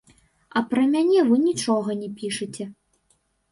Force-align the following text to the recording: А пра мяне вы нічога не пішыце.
А 0.59 0.63
пра 0.71 0.85
мяне 0.93 1.19
вы 1.29 1.35
нічога 1.43 1.99
не 2.01 2.11
пішыце. 2.17 2.69